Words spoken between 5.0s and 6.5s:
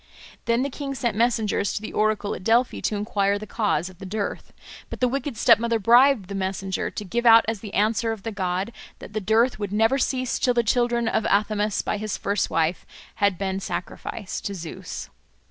wicked stepmother bribed the